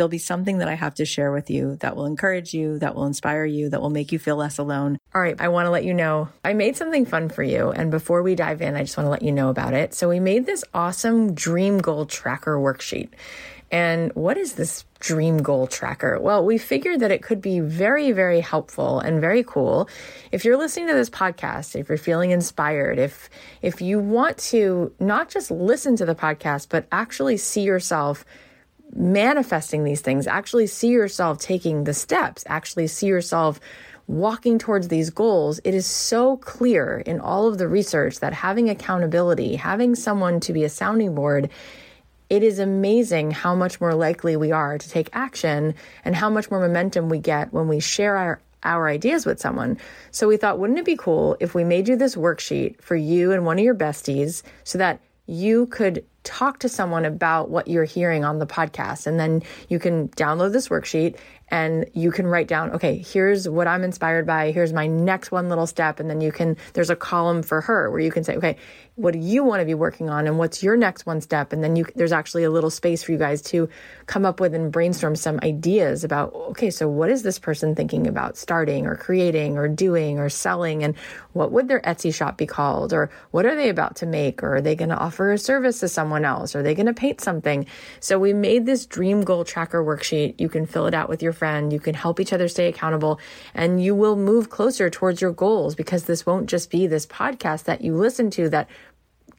there'll 0.00 0.08
be 0.08 0.16
something 0.16 0.56
that 0.58 0.68
I 0.68 0.76
have 0.76 0.94
to 0.94 1.04
share 1.04 1.30
with 1.30 1.50
you 1.50 1.76
that 1.80 1.94
will 1.94 2.06
encourage 2.06 2.54
you, 2.54 2.78
that 2.78 2.94
will 2.94 3.04
inspire 3.04 3.44
you, 3.44 3.68
that 3.68 3.82
will 3.82 3.90
make 3.90 4.12
you 4.12 4.18
feel 4.18 4.36
less 4.36 4.56
alone. 4.56 4.96
All 5.14 5.20
right, 5.20 5.38
I 5.38 5.48
want 5.48 5.66
to 5.66 5.70
let 5.70 5.84
you 5.84 5.92
know 5.92 6.30
I 6.42 6.54
made 6.54 6.74
something 6.74 7.04
fun 7.04 7.28
for 7.28 7.42
you. 7.42 7.70
And 7.70 7.90
before 7.90 8.22
we 8.22 8.34
dive 8.34 8.62
in, 8.62 8.76
I 8.76 8.80
just 8.80 8.96
want 8.96 9.04
to 9.04 9.10
let 9.10 9.20
you 9.20 9.30
know 9.30 9.50
about 9.50 9.74
it. 9.74 9.92
So, 9.92 10.08
we 10.08 10.18
made 10.18 10.46
this 10.46 10.64
awesome 10.72 11.34
dream 11.34 11.76
goal 11.80 12.06
tracker 12.06 12.56
worksheet. 12.56 13.10
And 13.70 14.10
what 14.14 14.38
is 14.38 14.54
this 14.54 14.86
dream 15.00 15.42
goal 15.42 15.66
tracker? 15.66 16.18
Well, 16.18 16.46
we 16.46 16.56
figured 16.56 17.00
that 17.00 17.10
it 17.10 17.22
could 17.22 17.42
be 17.42 17.60
very, 17.60 18.10
very 18.10 18.40
helpful 18.40 19.00
and 19.00 19.20
very 19.20 19.44
cool. 19.44 19.86
If 20.32 20.46
you're 20.46 20.56
listening 20.56 20.88
to 20.88 20.94
this 20.94 21.10
podcast, 21.10 21.78
if 21.78 21.90
you're 21.90 21.98
feeling 21.98 22.30
inspired, 22.30 22.98
if 22.98 23.28
if 23.60 23.82
you 23.82 23.98
want 23.98 24.38
to 24.38 24.94
not 24.98 25.28
just 25.28 25.50
listen 25.50 25.94
to 25.96 26.06
the 26.06 26.14
podcast, 26.14 26.68
but 26.70 26.86
actually 26.90 27.36
see 27.36 27.60
yourself 27.60 28.24
manifesting 28.94 29.84
these 29.84 30.00
things, 30.00 30.26
actually 30.26 30.66
see 30.66 30.88
yourself 30.88 31.38
taking 31.38 31.84
the 31.84 31.94
steps, 31.94 32.44
actually 32.46 32.86
see 32.86 33.06
yourself 33.06 33.60
walking 34.10 34.58
towards 34.58 34.88
these 34.88 35.08
goals, 35.08 35.60
it 35.62 35.72
is 35.72 35.86
so 35.86 36.36
clear 36.38 36.98
in 37.06 37.20
all 37.20 37.46
of 37.46 37.58
the 37.58 37.68
research 37.68 38.18
that 38.18 38.32
having 38.32 38.68
accountability, 38.68 39.54
having 39.54 39.94
someone 39.94 40.40
to 40.40 40.52
be 40.52 40.64
a 40.64 40.68
sounding 40.68 41.14
board, 41.14 41.48
it 42.28 42.42
is 42.42 42.58
amazing 42.58 43.30
how 43.30 43.54
much 43.54 43.80
more 43.80 43.94
likely 43.94 44.36
we 44.36 44.50
are 44.50 44.78
to 44.78 44.90
take 44.90 45.08
action 45.12 45.74
and 46.04 46.16
how 46.16 46.28
much 46.28 46.50
more 46.50 46.60
momentum 46.60 47.08
we 47.08 47.18
get 47.18 47.52
when 47.52 47.68
we 47.68 47.78
share 47.78 48.16
our, 48.16 48.40
our 48.64 48.88
ideas 48.88 49.24
with 49.24 49.38
someone. 49.38 49.78
So 50.10 50.26
we 50.26 50.36
thought, 50.36 50.58
wouldn't 50.58 50.78
it 50.78 50.84
be 50.84 50.96
cool 50.96 51.36
if 51.38 51.54
we 51.54 51.62
made 51.62 51.86
you 51.86 51.94
this 51.94 52.16
worksheet 52.16 52.80
for 52.80 52.96
you 52.96 53.30
and 53.30 53.46
one 53.46 53.58
of 53.58 53.64
your 53.64 53.74
besties 53.76 54.42
so 54.64 54.78
that 54.78 55.00
you 55.26 55.66
could 55.66 56.04
talk 56.22 56.58
to 56.60 56.68
someone 56.68 57.04
about 57.04 57.50
what 57.50 57.68
you're 57.68 57.84
hearing 57.84 58.24
on 58.24 58.38
the 58.38 58.46
podcast. 58.46 59.06
And 59.06 59.18
then 59.18 59.42
you 59.68 59.78
can 59.78 60.08
download 60.10 60.52
this 60.52 60.68
worksheet 60.68 61.16
and 61.48 61.88
you 61.94 62.12
can 62.12 62.26
write 62.26 62.46
down, 62.46 62.70
okay, 62.72 62.98
here's 62.98 63.48
what 63.48 63.66
I'm 63.66 63.82
inspired 63.82 64.26
by. 64.26 64.52
Here's 64.52 64.72
my 64.72 64.86
next 64.86 65.32
one 65.32 65.48
little 65.48 65.66
step. 65.66 65.98
And 65.98 66.08
then 66.08 66.20
you 66.20 66.30
can, 66.30 66.56
there's 66.74 66.90
a 66.90 66.96
column 66.96 67.42
for 67.42 67.60
her 67.62 67.90
where 67.90 68.00
you 68.00 68.12
can 68.12 68.22
say, 68.22 68.36
okay, 68.36 68.56
what 69.00 69.12
do 69.12 69.18
you 69.18 69.42
want 69.42 69.60
to 69.60 69.64
be 69.64 69.72
working 69.72 70.10
on 70.10 70.26
and 70.26 70.36
what's 70.36 70.62
your 70.62 70.76
next 70.76 71.06
one 71.06 71.22
step 71.22 71.54
and 71.54 71.64
then 71.64 71.74
you 71.74 71.86
there's 71.94 72.12
actually 72.12 72.44
a 72.44 72.50
little 72.50 72.68
space 72.68 73.02
for 73.02 73.12
you 73.12 73.18
guys 73.18 73.40
to 73.40 73.66
come 74.04 74.26
up 74.26 74.40
with 74.40 74.54
and 74.54 74.70
brainstorm 74.70 75.16
some 75.16 75.40
ideas 75.42 76.04
about 76.04 76.34
okay 76.34 76.68
so 76.68 76.86
what 76.86 77.08
is 77.08 77.22
this 77.22 77.38
person 77.38 77.74
thinking 77.74 78.06
about 78.06 78.36
starting 78.36 78.86
or 78.86 78.94
creating 78.94 79.56
or 79.56 79.68
doing 79.68 80.18
or 80.18 80.28
selling 80.28 80.84
and 80.84 80.94
what 81.32 81.50
would 81.50 81.66
their 81.66 81.80
Etsy 81.80 82.12
shop 82.12 82.36
be 82.36 82.44
called 82.44 82.92
or 82.92 83.10
what 83.30 83.46
are 83.46 83.56
they 83.56 83.70
about 83.70 83.96
to 83.96 84.06
make 84.06 84.42
or 84.42 84.56
are 84.56 84.60
they 84.60 84.76
going 84.76 84.90
to 84.90 84.98
offer 84.98 85.32
a 85.32 85.38
service 85.38 85.80
to 85.80 85.88
someone 85.88 86.09
else? 86.24 86.54
Are 86.54 86.62
they 86.62 86.74
going 86.74 86.86
to 86.86 86.94
paint 86.94 87.20
something? 87.20 87.66
So 88.00 88.18
we 88.18 88.32
made 88.32 88.66
this 88.66 88.86
dream 88.86 89.22
goal 89.22 89.44
tracker 89.44 89.82
worksheet. 89.84 90.40
You 90.40 90.48
can 90.48 90.66
fill 90.66 90.86
it 90.86 90.94
out 90.94 91.08
with 91.08 91.22
your 91.22 91.32
friend. 91.32 91.72
You 91.72 91.80
can 91.80 91.94
help 91.94 92.20
each 92.20 92.32
other 92.32 92.48
stay 92.48 92.68
accountable. 92.68 93.20
And 93.54 93.82
you 93.82 93.94
will 93.94 94.16
move 94.16 94.50
closer 94.50 94.90
towards 94.90 95.20
your 95.20 95.32
goals 95.32 95.74
because 95.74 96.04
this 96.04 96.26
won't 96.26 96.48
just 96.48 96.70
be 96.70 96.86
this 96.86 97.06
podcast 97.06 97.64
that 97.64 97.80
you 97.80 97.94
listen 97.94 98.30
to 98.30 98.48
that 98.50 98.68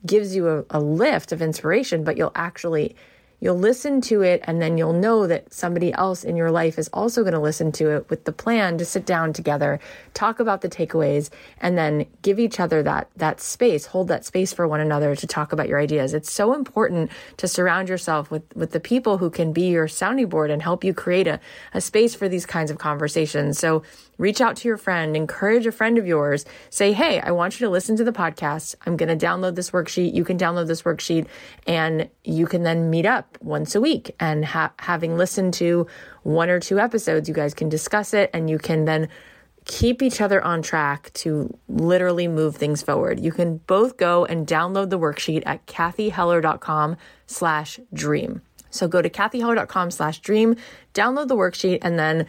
gives 0.05 0.35
you 0.35 0.47
a, 0.47 0.65
a 0.71 0.79
lift 0.79 1.31
of 1.31 1.41
inspiration, 1.41 2.03
but 2.03 2.17
you'll 2.17 2.31
actually 2.35 2.95
you'll 3.41 3.57
listen 3.57 3.99
to 3.99 4.21
it 4.21 4.39
and 4.45 4.61
then 4.61 4.77
you'll 4.77 4.93
know 4.93 5.27
that 5.27 5.51
somebody 5.51 5.91
else 5.93 6.23
in 6.23 6.37
your 6.37 6.51
life 6.51 6.79
is 6.79 6.87
also 6.93 7.23
going 7.23 7.33
to 7.33 7.39
listen 7.39 7.71
to 7.73 7.89
it 7.89 8.09
with 8.09 8.23
the 8.23 8.31
plan 8.31 8.77
to 8.77 8.85
sit 8.85 9.05
down 9.05 9.33
together, 9.33 9.79
talk 10.13 10.39
about 10.39 10.61
the 10.61 10.69
takeaways 10.69 11.29
and 11.59 11.77
then 11.77 12.05
give 12.21 12.39
each 12.39 12.59
other 12.59 12.81
that 12.83 13.09
that 13.17 13.41
space, 13.41 13.87
hold 13.87 14.07
that 14.07 14.23
space 14.23 14.53
for 14.53 14.67
one 14.67 14.79
another 14.79 15.15
to 15.15 15.27
talk 15.27 15.51
about 15.51 15.67
your 15.67 15.79
ideas. 15.79 16.13
It's 16.13 16.31
so 16.31 16.53
important 16.53 17.11
to 17.37 17.47
surround 17.47 17.89
yourself 17.89 18.31
with 18.31 18.43
with 18.55 18.71
the 18.71 18.79
people 18.79 19.17
who 19.17 19.29
can 19.29 19.51
be 19.51 19.69
your 19.69 19.87
sounding 19.87 20.29
board 20.29 20.51
and 20.51 20.61
help 20.61 20.83
you 20.83 20.93
create 20.93 21.27
a, 21.27 21.39
a 21.73 21.81
space 21.81 22.13
for 22.13 22.29
these 22.29 22.45
kinds 22.45 22.69
of 22.69 22.77
conversations. 22.77 23.57
So 23.57 23.81
reach 24.19 24.39
out 24.39 24.55
to 24.57 24.67
your 24.67 24.77
friend, 24.77 25.17
encourage 25.17 25.65
a 25.65 25.71
friend 25.71 25.97
of 25.97 26.05
yours, 26.05 26.45
say, 26.69 26.93
Hey, 26.93 27.19
I 27.19 27.31
want 27.31 27.59
you 27.59 27.65
to 27.65 27.71
listen 27.71 27.95
to 27.97 28.03
the 28.03 28.11
podcast. 28.11 28.75
I'm 28.85 28.95
going 28.95 29.17
to 29.17 29.25
download 29.25 29.55
this 29.55 29.71
worksheet. 29.71 30.13
You 30.13 30.23
can 30.23 30.37
download 30.37 30.67
this 30.67 30.83
worksheet 30.83 31.25
and 31.65 32.07
you 32.23 32.45
can 32.45 32.61
then 32.61 32.91
meet 32.91 33.07
up 33.07 33.30
once 33.41 33.75
a 33.75 33.81
week. 33.81 34.15
And 34.19 34.45
ha- 34.45 34.73
having 34.79 35.17
listened 35.17 35.53
to 35.55 35.87
one 36.23 36.49
or 36.49 36.59
two 36.59 36.79
episodes, 36.79 37.27
you 37.27 37.35
guys 37.35 37.53
can 37.53 37.69
discuss 37.69 38.13
it 38.13 38.29
and 38.33 38.49
you 38.49 38.57
can 38.57 38.85
then 38.85 39.09
keep 39.65 40.01
each 40.01 40.21
other 40.21 40.43
on 40.43 40.61
track 40.61 41.11
to 41.13 41.55
literally 41.69 42.27
move 42.27 42.55
things 42.55 42.81
forward. 42.81 43.19
You 43.19 43.31
can 43.31 43.57
both 43.57 43.97
go 43.97 44.25
and 44.25 44.47
download 44.47 44.89
the 44.89 44.99
worksheet 44.99 45.43
at 45.45 45.65
cathyheller.com 45.67 46.97
slash 47.27 47.79
dream. 47.93 48.41
So 48.71 48.87
go 48.87 49.01
to 49.01 49.09
cathyheller.com 49.09 49.91
slash 49.91 50.19
dream, 50.19 50.55
download 50.93 51.27
the 51.27 51.35
worksheet, 51.35 51.79
and 51.81 51.99
then 51.99 52.25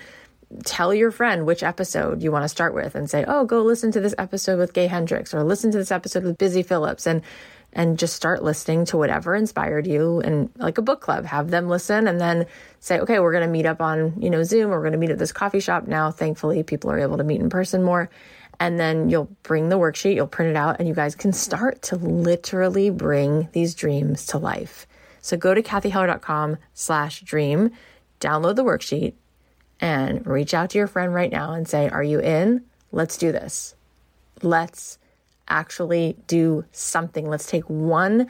tell 0.65 0.93
your 0.93 1.11
friend 1.11 1.47
which 1.47 1.63
episode 1.63 2.23
you 2.23 2.31
want 2.31 2.45
to 2.45 2.49
start 2.49 2.75
with 2.75 2.95
and 2.95 3.09
say, 3.09 3.25
oh, 3.27 3.45
go 3.45 3.63
listen 3.63 3.91
to 3.93 4.01
this 4.01 4.15
episode 4.19 4.59
with 4.59 4.75
Gay 4.75 4.87
Hendricks 4.87 5.33
or 5.33 5.43
listen 5.43 5.71
to 5.71 5.79
this 5.79 5.91
episode 5.91 6.25
with 6.25 6.37
Busy 6.37 6.63
Phillips 6.63 7.07
and 7.07 7.23
and 7.73 7.99
just 7.99 8.15
start 8.15 8.43
listening 8.43 8.85
to 8.85 8.97
whatever 8.97 9.35
inspired 9.35 9.87
you 9.87 10.21
and 10.21 10.51
like 10.57 10.79
a 10.79 10.83
book 10.83 11.01
club 11.01 11.25
have 11.25 11.51
them 11.51 11.69
listen 11.69 12.07
and 12.07 12.21
then 12.21 12.47
say 12.81 12.99
okay 12.99 13.19
we're 13.19 13.33
going 13.33 13.47
to 13.47 13.51
meet 13.51 13.67
up 13.67 13.81
on 13.81 14.15
you 14.21 14.31
know 14.31 14.43
zoom 14.43 14.71
or 14.71 14.77
we're 14.77 14.83
going 14.83 14.93
to 14.93 14.99
meet 14.99 15.11
at 15.11 15.19
this 15.19 15.33
coffee 15.33 15.61
shop 15.61 15.87
now 15.87 16.11
thankfully 16.11 16.63
people 16.63 16.91
are 16.91 16.99
able 16.99 17.17
to 17.17 17.25
meet 17.25 17.41
in 17.41 17.51
person 17.51 17.83
more 17.83 18.11
and 18.61 18.79
then 18.79 19.09
you'll 19.09 19.31
bring 19.43 19.69
the 19.69 19.79
worksheet 19.79 20.15
you'll 20.15 20.27
print 20.27 20.51
it 20.51 20.57
out 20.57 20.79
and 20.79 20.89
you 20.89 20.95
guys 20.95 21.15
can 21.15 21.33
start 21.33 21.81
to 21.83 21.97
literally 21.97 22.91
bring 22.91 23.49
these 23.53 23.75
dreams 23.75 24.27
to 24.27 24.39
life 24.39 24.87
so 25.21 25.37
go 25.37 25.55
to 25.55 25.63
cathyheller.com 25.63 26.57
slash 26.75 27.21
dream 27.21 27.71
download 28.21 28.57
the 28.57 28.65
worksheet 28.65 29.15
and 29.83 30.25
reach 30.27 30.55
out 30.55 30.71
to 30.71 30.79
your 30.79 30.87
friend 30.87 31.13
right 31.13 31.31
now 31.31 31.53
and 31.53 31.69
say, 31.69 31.89
Are 31.89 32.05
you 32.05 32.21
in? 32.21 32.65
Let's 32.93 33.19
do 33.19 33.33
this. 33.33 33.75
Let's 34.41 34.97
actually 35.53 36.17
do 36.27 36.65
something. 36.73 37.29
Let's 37.29 37.47
take 37.47 37.65
one 37.65 38.29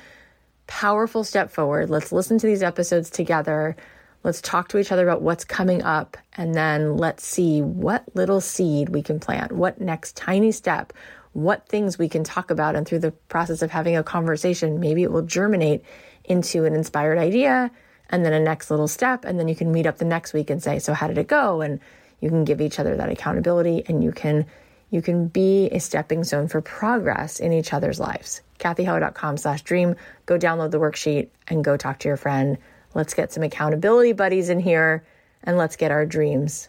powerful 0.66 1.24
step 1.24 1.50
forward. 1.50 1.90
Let's 1.90 2.12
listen 2.12 2.38
to 2.38 2.46
these 2.46 2.62
episodes 2.62 3.10
together. 3.10 3.76
Let's 4.24 4.40
talk 4.40 4.68
to 4.68 4.78
each 4.78 4.92
other 4.92 5.08
about 5.08 5.22
what's 5.22 5.44
coming 5.44 5.82
up. 5.82 6.16
And 6.36 6.54
then 6.54 6.96
let's 6.96 7.26
see 7.26 7.60
what 7.60 8.04
little 8.14 8.40
seed 8.40 8.88
we 8.90 9.02
can 9.02 9.18
plant, 9.20 9.52
what 9.52 9.80
next 9.80 10.16
tiny 10.16 10.52
step, 10.52 10.92
what 11.32 11.68
things 11.68 11.98
we 11.98 12.08
can 12.08 12.24
talk 12.24 12.50
about. 12.50 12.76
And 12.76 12.86
through 12.86 13.00
the 13.00 13.10
process 13.10 13.62
of 13.62 13.70
having 13.70 13.96
a 13.96 14.02
conversation, 14.02 14.80
maybe 14.80 15.02
it 15.02 15.10
will 15.10 15.22
germinate 15.22 15.84
into 16.24 16.64
an 16.64 16.74
inspired 16.74 17.18
idea 17.18 17.70
and 18.10 18.24
then 18.24 18.32
a 18.32 18.40
next 18.40 18.70
little 18.70 18.88
step. 18.88 19.24
And 19.24 19.38
then 19.38 19.48
you 19.48 19.56
can 19.56 19.72
meet 19.72 19.86
up 19.86 19.98
the 19.98 20.04
next 20.04 20.32
week 20.32 20.50
and 20.50 20.62
say, 20.62 20.78
so 20.78 20.92
how 20.94 21.08
did 21.08 21.18
it 21.18 21.26
go? 21.26 21.60
And 21.60 21.80
you 22.20 22.28
can 22.28 22.44
give 22.44 22.60
each 22.60 22.78
other 22.78 22.96
that 22.96 23.10
accountability 23.10 23.84
and 23.88 24.04
you 24.04 24.12
can 24.12 24.46
you 24.92 25.02
can 25.02 25.26
be 25.26 25.66
a 25.70 25.80
stepping 25.80 26.22
stone 26.22 26.46
for 26.46 26.60
progress 26.60 27.40
in 27.40 27.52
each 27.52 27.72
other's 27.72 27.98
lives. 27.98 28.40
CathyHeller.com 28.60 29.36
slash 29.36 29.62
dream. 29.62 29.96
Go 30.26 30.38
download 30.38 30.70
the 30.70 30.78
worksheet 30.78 31.30
and 31.48 31.64
go 31.64 31.76
talk 31.76 31.98
to 31.98 32.08
your 32.08 32.16
friend. 32.16 32.56
Let's 32.94 33.14
get 33.14 33.32
some 33.32 33.42
accountability 33.42 34.12
buddies 34.12 34.48
in 34.48 34.60
here 34.60 35.04
and 35.42 35.56
let's 35.56 35.74
get 35.74 35.90
our 35.90 36.06
dreams 36.06 36.68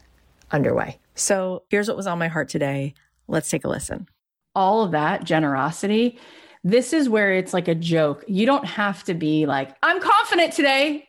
underway. 0.52 0.98
So 1.14 1.62
here's 1.70 1.88
what 1.88 1.98
was 1.98 2.08
on 2.08 2.18
my 2.18 2.30
heart 2.30 2.50
today. 2.50 2.96
Let's 3.28 3.50
take 3.52 3.66
a 3.66 3.70
listen. 3.70 4.08
All 4.56 4.84
of 4.84 4.92
that 4.92 5.24
generosity. 5.24 6.18
This 6.64 6.94
is 6.94 7.08
where 7.08 7.34
it's 7.34 7.54
like 7.54 7.68
a 7.68 7.76
joke. 7.76 8.24
You 8.28 8.48
don't 8.48 8.66
have 8.66 9.04
to 9.04 9.14
be 9.14 9.46
like, 9.46 9.76
I'm 9.84 10.02
confident 10.02 10.54
today 10.54 11.08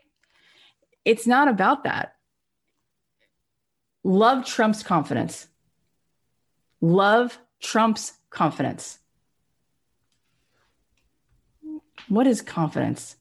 it's 1.04 1.26
not 1.26 1.48
about 1.48 1.84
that. 1.84 2.14
Love 4.02 4.44
trumps 4.44 4.82
confidence. 4.82 5.48
Love 6.84 7.38
trumps 7.60 8.12
confidence. 8.28 8.98
What 12.10 12.26
is 12.26 12.42
confidence? 12.42 13.16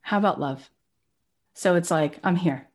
How 0.00 0.18
about 0.18 0.40
love? 0.40 0.68
So 1.54 1.76
it's 1.76 1.92
like, 1.92 2.18
I'm 2.24 2.34
here. 2.34 2.66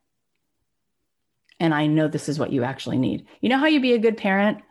And 1.60 1.74
I 1.74 1.88
know 1.88 2.08
this 2.08 2.30
is 2.30 2.38
what 2.38 2.54
you 2.54 2.64
actually 2.64 2.96
need. 2.96 3.26
You 3.42 3.50
know 3.50 3.58
how 3.58 3.66
you 3.66 3.80
be 3.80 3.92
a 3.92 3.98
good 3.98 4.16
parent? 4.16 4.62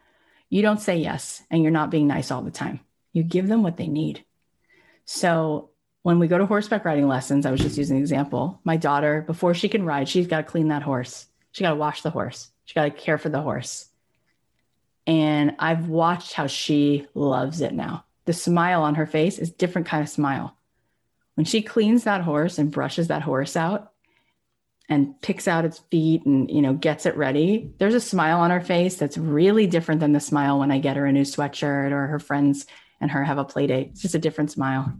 You 0.50 0.64
don't 0.64 0.82
say 0.82 0.98
yes 0.98 1.44
and 1.52 1.62
you're 1.62 1.72
not 1.72 1.92
being 1.92 2.08
nice 2.08 2.32
all 2.32 2.42
the 2.42 2.50
time. 2.50 2.80
You 3.14 3.22
give 3.22 3.48
them 3.48 3.62
what 3.62 3.78
they 3.78 3.86
need. 3.86 4.26
So 5.06 5.70
when 6.02 6.18
we 6.18 6.28
go 6.28 6.40
to 6.40 6.48
horseback 6.48 6.84
riding 6.84 7.08
lessons, 7.08 7.46
I 7.46 7.52
was 7.52 7.62
just 7.62 7.78
using 7.78 7.98
an 7.98 8.02
example. 8.02 8.60
My 8.64 8.78
daughter, 8.78 9.22
before 9.22 9.54
she 9.54 9.70
can 9.70 9.86
ride, 9.86 10.10
she's 10.10 10.26
got 10.26 10.38
to 10.38 10.52
clean 10.52 10.70
that 10.70 10.82
horse. 10.82 11.28
She 11.52 11.64
got 11.64 11.70
to 11.70 11.76
wash 11.76 12.02
the 12.02 12.10
horse. 12.10 12.50
She 12.66 12.74
got 12.74 12.86
to 12.86 12.90
care 12.90 13.20
for 13.20 13.30
the 13.30 13.44
horse. 13.44 13.87
And 15.08 15.56
I've 15.58 15.88
watched 15.88 16.34
how 16.34 16.48
she 16.48 17.08
loves 17.14 17.62
it 17.62 17.74
now. 17.74 18.06
The 18.26 18.34
smile 18.34 18.84
on 18.84 18.96
her 18.96 19.06
face 19.08 19.40
is 19.40 19.50
different 19.50 19.88
kind 19.88 20.04
of 20.04 20.10
smile. 20.10 20.58
When 21.36 21.46
she 21.46 21.62
cleans 21.62 22.04
that 22.04 22.22
horse 22.22 22.58
and 22.58 22.72
brushes 22.72 23.08
that 23.08 23.22
horse 23.22 23.56
out 23.56 23.94
and 24.90 25.20
picks 25.22 25.48
out 25.48 25.66
its 25.66 25.80
feet 25.92 26.26
and 26.26 26.50
you 26.52 26.62
know 26.62 26.74
gets 26.74 27.06
it 27.06 27.16
ready, 27.16 27.72
there's 27.78 27.94
a 27.94 28.02
smile 28.02 28.40
on 28.40 28.52
her 28.52 28.60
face 28.60 28.96
that's 28.96 29.18
really 29.18 29.66
different 29.66 30.02
than 30.02 30.12
the 30.12 30.20
smile 30.20 30.60
when 30.60 30.72
I 30.72 30.80
get 30.80 30.98
her 30.98 31.06
a 31.06 31.12
new 31.12 31.22
sweatshirt 31.22 31.92
or 31.92 32.08
her 32.08 32.20
friends 32.20 32.66
and 33.00 33.12
her 33.12 33.24
have 33.24 33.38
a 33.38 33.46
play 33.46 33.68
date. 33.68 33.90
It's 33.92 34.02
just 34.02 34.16
a 34.16 34.20
different 34.20 34.52
smile. 34.52 34.92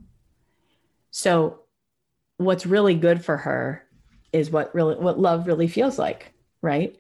So 1.12 1.62
what's 2.38 2.66
really 2.66 2.96
good 2.96 3.26
for 3.26 3.36
her 3.36 3.84
is 4.32 4.52
what 4.52 4.74
really 4.74 4.96
what 4.96 5.20
love 5.20 5.48
really 5.48 5.68
feels 5.68 6.00
like, 6.00 6.34
right? 6.62 6.98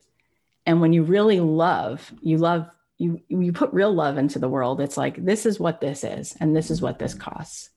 And 0.66 0.82
when 0.82 0.92
you 0.92 1.04
really 1.04 1.40
love, 1.40 2.12
you 2.22 2.38
love 2.38 2.68
you 2.98 3.22
you 3.28 3.54
put 3.54 3.74
real 3.74 3.94
love 3.94 4.18
into 4.18 4.40
the 4.40 4.50
world. 4.50 4.82
It's 4.82 4.98
like 4.98 5.24
this 5.24 5.46
is 5.46 5.60
what 5.60 5.82
this 5.82 6.04
is 6.04 6.36
and 6.40 6.56
this 6.56 6.72
is 6.72 6.82
what 6.82 7.00
this 7.00 7.14
costs. 7.14 7.70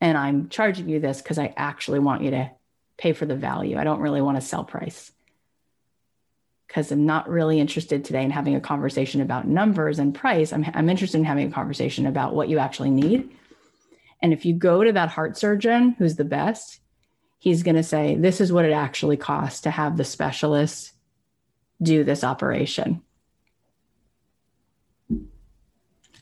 And 0.00 0.18
I'm 0.18 0.48
charging 0.48 0.88
you 0.88 1.00
this 1.00 1.22
because 1.22 1.38
I 1.38 1.54
actually 1.56 2.00
want 2.00 2.22
you 2.22 2.32
to 2.32 2.50
pay 2.96 3.12
for 3.12 3.26
the 3.26 3.36
value. 3.36 3.78
I 3.78 3.84
don't 3.84 4.00
really 4.00 4.22
want 4.22 4.36
to 4.36 4.46
sell 4.46 4.64
price 4.64 5.12
because 6.66 6.90
I'm 6.90 7.06
not 7.06 7.28
really 7.28 7.60
interested 7.60 8.04
today 8.04 8.24
in 8.24 8.30
having 8.30 8.54
a 8.54 8.60
conversation 8.60 9.20
about 9.20 9.46
numbers 9.46 9.98
and 9.98 10.14
price. 10.14 10.52
I'm, 10.52 10.64
I'm 10.74 10.88
interested 10.88 11.18
in 11.18 11.24
having 11.24 11.48
a 11.48 11.52
conversation 11.54 12.06
about 12.06 12.34
what 12.34 12.48
you 12.48 12.58
actually 12.58 12.90
need 12.90 13.30
and 14.22 14.32
if 14.32 14.44
you 14.44 14.54
go 14.54 14.84
to 14.84 14.92
that 14.92 15.10
heart 15.10 15.36
surgeon 15.36 15.96
who's 15.98 16.14
the 16.14 16.24
best, 16.24 16.80
he's 17.40 17.64
going 17.64 17.74
to 17.74 17.82
say, 17.82 18.14
This 18.14 18.40
is 18.40 18.52
what 18.52 18.64
it 18.64 18.72
actually 18.72 19.16
costs 19.16 19.62
to 19.62 19.70
have 19.70 19.96
the 19.96 20.04
specialist 20.04 20.92
do 21.82 22.04
this 22.04 22.22
operation. 22.22 23.02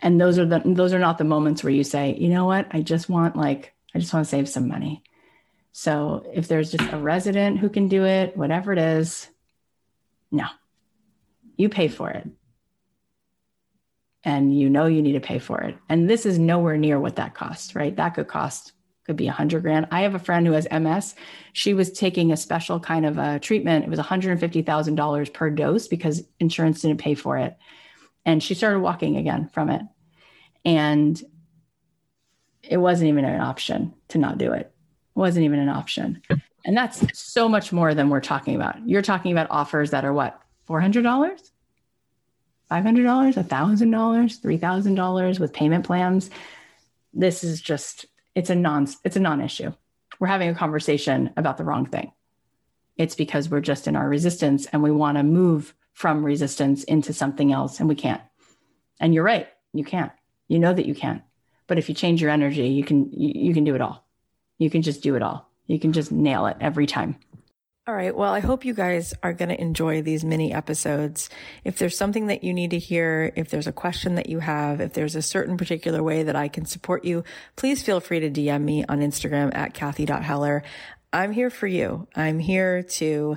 And 0.02 0.20
those 0.20 0.38
are 0.38 0.46
the 0.46 0.62
those 0.64 0.92
are 0.92 0.98
not 0.98 1.18
the 1.18 1.24
moments 1.24 1.62
where 1.62 1.72
you 1.72 1.84
say, 1.84 2.16
you 2.18 2.28
know 2.28 2.46
what, 2.46 2.66
I 2.70 2.80
just 2.80 3.08
want 3.08 3.36
like, 3.36 3.74
I 3.94 3.98
just 3.98 4.12
want 4.12 4.24
to 4.24 4.30
save 4.30 4.48
some 4.48 4.68
money. 4.68 5.02
So 5.72 6.24
if 6.32 6.48
there's 6.48 6.72
just 6.72 6.92
a 6.92 6.98
resident 6.98 7.58
who 7.58 7.68
can 7.68 7.88
do 7.88 8.04
it, 8.04 8.36
whatever 8.36 8.72
it 8.72 8.78
is, 8.78 9.28
no, 10.30 10.46
you 11.56 11.68
pay 11.68 11.88
for 11.88 12.10
it 12.10 12.28
and 14.24 14.56
you 14.56 14.68
know 14.68 14.86
you 14.86 15.02
need 15.02 15.12
to 15.12 15.20
pay 15.20 15.38
for 15.38 15.60
it. 15.60 15.76
And 15.88 16.08
this 16.08 16.26
is 16.26 16.38
nowhere 16.38 16.76
near 16.76 16.98
what 16.98 17.16
that 17.16 17.34
costs, 17.34 17.74
right? 17.74 17.94
That 17.96 18.10
could 18.10 18.28
cost 18.28 18.72
could 19.06 19.16
be 19.16 19.28
a 19.28 19.32
hundred 19.32 19.62
grand. 19.62 19.88
I 19.90 20.02
have 20.02 20.14
a 20.14 20.20
friend 20.20 20.46
who 20.46 20.52
has 20.52 20.68
MS. 20.70 21.14
She 21.52 21.74
was 21.74 21.90
taking 21.90 22.30
a 22.30 22.36
special 22.36 22.78
kind 22.78 23.06
of 23.06 23.18
a 23.18 23.38
treatment. 23.38 23.84
It 23.84 23.90
was 23.90 23.98
$150,000 23.98 25.32
per 25.32 25.50
dose 25.50 25.88
because 25.88 26.22
insurance 26.38 26.82
didn't 26.82 27.00
pay 27.00 27.14
for 27.14 27.38
it. 27.38 27.56
And 28.24 28.42
she 28.42 28.54
started 28.54 28.80
walking 28.80 29.16
again 29.16 29.48
from 29.48 29.70
it. 29.70 29.82
And 30.64 31.20
it 32.62 32.76
wasn't 32.76 33.08
even 33.08 33.24
an 33.24 33.40
option 33.40 33.94
to 34.08 34.18
not 34.18 34.38
do 34.38 34.52
it. 34.52 34.60
It 34.66 35.18
wasn't 35.18 35.44
even 35.44 35.58
an 35.58 35.68
option. 35.68 36.22
And 36.64 36.76
that's 36.76 37.18
so 37.18 37.48
much 37.48 37.72
more 37.72 37.94
than 37.94 38.10
we're 38.10 38.20
talking 38.20 38.54
about. 38.54 38.86
You're 38.86 39.02
talking 39.02 39.32
about 39.32 39.50
offers 39.50 39.90
that 39.90 40.04
are 40.04 40.12
what? 40.12 40.40
$400? 40.68 41.02
$500, 42.70 43.34
$1,000, 43.34 44.40
$3,000 44.40 45.40
with 45.40 45.52
payment 45.52 45.84
plans. 45.84 46.30
This 47.12 47.42
is 47.42 47.60
just, 47.60 48.06
it's 48.34 48.50
a 48.50 48.54
non, 48.54 48.86
it's 49.04 49.16
a 49.16 49.20
non-issue. 49.20 49.72
We're 50.20 50.28
having 50.28 50.50
a 50.50 50.54
conversation 50.54 51.32
about 51.36 51.56
the 51.56 51.64
wrong 51.64 51.86
thing. 51.86 52.12
It's 52.96 53.14
because 53.14 53.48
we're 53.48 53.60
just 53.60 53.88
in 53.88 53.96
our 53.96 54.08
resistance 54.08 54.66
and 54.66 54.82
we 54.82 54.90
want 54.90 55.16
to 55.16 55.24
move 55.24 55.74
from 56.00 56.24
resistance 56.24 56.82
into 56.84 57.12
something 57.12 57.52
else 57.52 57.78
and 57.78 57.86
we 57.86 57.94
can't. 57.94 58.22
And 59.00 59.12
you're 59.12 59.22
right, 59.22 59.48
you 59.74 59.84
can't. 59.84 60.10
You 60.48 60.58
know 60.58 60.72
that 60.72 60.86
you 60.86 60.94
can't. 60.94 61.20
But 61.66 61.76
if 61.76 61.90
you 61.90 61.94
change 61.94 62.22
your 62.22 62.30
energy, 62.30 62.68
you 62.68 62.84
can 62.84 63.12
you, 63.12 63.48
you 63.48 63.52
can 63.52 63.64
do 63.64 63.74
it 63.74 63.82
all. 63.82 64.08
You 64.56 64.70
can 64.70 64.80
just 64.80 65.02
do 65.02 65.14
it 65.14 65.22
all. 65.22 65.50
You 65.66 65.78
can 65.78 65.92
just 65.92 66.10
nail 66.10 66.46
it 66.46 66.56
every 66.58 66.86
time. 66.86 67.16
All 67.86 67.94
right. 67.94 68.16
Well, 68.16 68.32
I 68.32 68.40
hope 68.40 68.64
you 68.64 68.72
guys 68.72 69.12
are 69.22 69.34
going 69.34 69.50
to 69.50 69.60
enjoy 69.60 70.00
these 70.00 70.24
mini 70.24 70.54
episodes. 70.54 71.28
If 71.64 71.76
there's 71.76 71.98
something 71.98 72.28
that 72.28 72.44
you 72.44 72.54
need 72.54 72.70
to 72.70 72.78
hear, 72.78 73.30
if 73.36 73.50
there's 73.50 73.66
a 73.66 73.72
question 73.72 74.14
that 74.14 74.30
you 74.30 74.38
have, 74.38 74.80
if 74.80 74.94
there's 74.94 75.16
a 75.16 75.22
certain 75.22 75.58
particular 75.58 76.02
way 76.02 76.22
that 76.22 76.36
I 76.36 76.48
can 76.48 76.64
support 76.64 77.04
you, 77.04 77.24
please 77.56 77.82
feel 77.82 78.00
free 78.00 78.20
to 78.20 78.30
DM 78.30 78.62
me 78.62 78.86
on 78.88 79.00
Instagram 79.00 79.54
at 79.54 79.74
Cathy.Heller. 79.74 80.62
I'm 81.12 81.32
here 81.32 81.50
for 81.50 81.66
you. 81.66 82.06
I'm 82.14 82.38
here 82.38 82.84
to 82.84 83.36